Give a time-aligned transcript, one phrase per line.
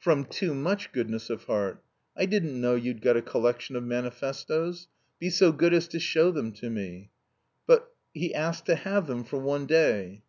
[0.00, 1.84] "From too much goodness of heart.
[2.16, 4.88] I didn't know you'd got a collection of manifestoes.
[5.20, 7.12] Be so good as to show them to me."
[7.64, 7.94] "But...
[8.12, 10.24] he asked to have them for one day."